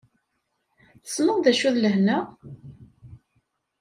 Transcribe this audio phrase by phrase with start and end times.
[1.03, 2.17] Tessneḍ d acu d lehna?